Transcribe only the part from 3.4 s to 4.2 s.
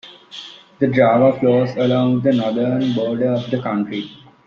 the county.